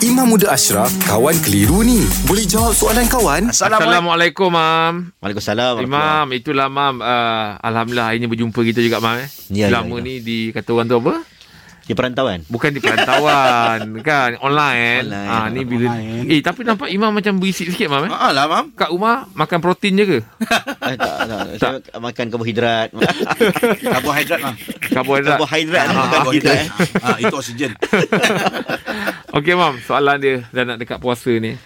[0.00, 2.00] Imam Muda Ashraf, kawan keliru ni.
[2.24, 3.52] Boleh jawab soalan kawan?
[3.52, 5.12] Assalamualaikum, Mam.
[5.20, 5.84] Waalaikumsalam.
[5.84, 7.04] Imam, itulah Mam.
[7.04, 9.20] Uh, Alhamdulillah ni berjumpa kita juga, Mam.
[9.20, 9.28] Eh.
[9.52, 10.06] Ya, Selama ya, ya.
[10.08, 11.14] ni di kata orang tu apa?
[11.84, 12.46] Di perantauan.
[12.46, 13.78] Bukan di perantauan,
[14.08, 14.38] kan?
[14.40, 15.04] Online.
[15.04, 15.26] Online.
[15.26, 18.06] Ah, ni bila Eh, tapi nampak Imam macam berisik sikit, Mam.
[18.06, 18.10] Eh.
[18.14, 18.70] Ah lah mam.
[18.72, 20.18] Kat rumah makan protein je ke?
[20.86, 22.88] Eh, tak, tak, Saya makan karbohidrat.
[23.92, 24.54] Karbohidrat mam.
[24.80, 25.36] Karbohidrat.
[25.36, 25.86] karbohidrat.
[25.90, 26.64] Ah, karbohidrat.
[27.04, 27.74] Ah itu oksigen.
[29.40, 29.80] Okey, Mam.
[29.80, 31.56] Soalan dia dah nak dekat puasa ni.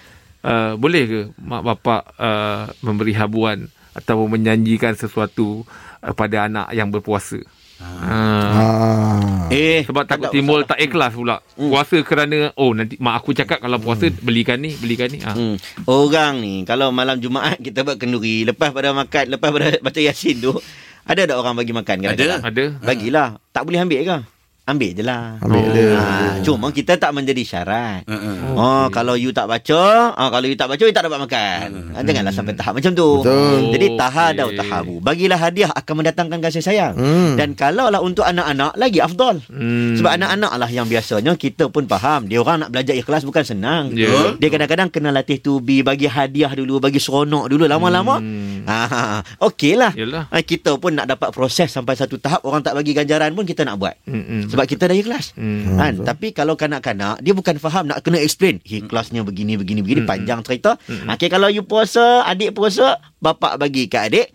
[0.47, 3.67] Uh, boleh ke mak bapak uh, memberi habuan
[3.99, 5.67] atau menjanjikan sesuatu
[5.99, 7.43] uh, pada anak yang berpuasa?
[7.83, 9.51] Ah.
[9.51, 10.79] Eh, Sebab takut tak timbul usah.
[10.79, 11.43] tak ikhlas pula.
[11.59, 15.19] Puasa kerana oh nanti mak aku cakap kalau puasa belikan ni, belikan ni.
[15.27, 15.35] Ha.
[15.35, 15.59] Hmm.
[15.91, 20.39] Orang ni kalau malam Jumaat kita buat kenduri, lepas pada makan, lepas pada baca Yasin
[20.39, 20.55] tu,
[21.03, 22.41] ada tak orang bagi makan kadang-kadang?
[22.47, 22.65] Ada.
[22.87, 23.29] Bagilah.
[23.51, 24.19] Tak boleh ambil ke?
[24.65, 25.37] Ambil je lah.
[25.45, 25.93] Ambil je.
[25.93, 28.01] Ha, cuma kita tak menjadi syarat.
[28.09, 28.33] Ha, ha.
[28.57, 31.93] Oh, kalau you tak baca, ah kalau you tak baca you tak dapat makan.
[31.93, 33.21] Ha, janganlah sampai tahap macam tu.
[33.21, 33.77] Betul.
[33.77, 35.05] Jadi tahadau tahabu.
[35.05, 36.97] Bagilah hadiah akan mendatangkan kasih sayang.
[36.97, 37.37] Hmm.
[37.37, 39.45] Dan kalau lah untuk anak-anak lagi afdal.
[39.53, 40.01] Hmm.
[40.01, 42.25] Sebab anak-anak lah yang biasanya kita pun faham.
[42.25, 43.93] Dia orang nak belajar ikhlas bukan senang.
[43.93, 44.33] Ya.
[44.41, 48.17] Dia kadang-kadang kena latih tubi, bagi hadiah dulu, bagi seronok dulu lama-lama.
[48.17, 48.54] Hmm.
[48.75, 49.93] Ah, okey lah.
[49.93, 50.27] Yalah.
[50.33, 53.63] Ah, Kita pun nak dapat proses sampai satu tahap orang tak bagi ganjaran pun kita
[53.63, 53.95] nak buat.
[54.09, 54.49] Hmm.
[54.49, 55.37] Sebab kita dah ikhlas.
[55.37, 55.77] Hmm.
[55.77, 55.95] Kan?
[56.03, 58.59] Tapi kalau kanak-kanak dia bukan faham nak kena explain.
[58.65, 60.11] Ikhlasnya begini begini begini Hmm.
[60.11, 60.81] panjang cerita.
[60.89, 64.27] Okey kalau you puasa, adik puasa, bapak bagi kat adik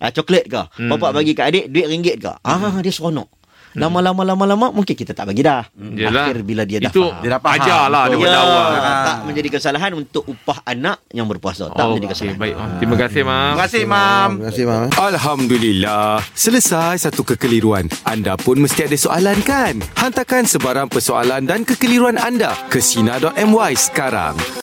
[0.00, 0.62] ah, coklat ke?
[0.80, 0.90] Hmm.
[0.96, 2.32] Bapak bagi kat adik duit ringgit ke?
[2.40, 3.28] Ah dia seronok.
[3.74, 5.66] Lama-lama lama-lama mungkin kita tak bagi dah.
[5.74, 6.30] Yalah.
[6.30, 7.20] Akhir bila dia dah Itu faham.
[7.20, 7.54] Dia dah faham.
[7.58, 8.12] ajar lah Betul.
[8.16, 8.70] daripada Ya, awal.
[9.04, 11.64] tak menjadi kesalahan untuk upah anak yang berpuasa.
[11.68, 12.38] Tak menjadi Okey, kesalahan.
[12.38, 12.54] baik.
[12.54, 13.42] Oh, Terima kasih, Mam.
[13.44, 14.28] Terima kasih mam.
[14.30, 14.86] Terima kasih, Mam.
[14.94, 16.10] Alhamdulillah.
[16.32, 17.90] Selesai satu kekeliruan.
[18.04, 19.82] Anda pun mesti ada soalan kan?
[19.94, 24.38] Hantarkan sebarang persoalan dan kekeliruan anda ke Sina.my sekarang.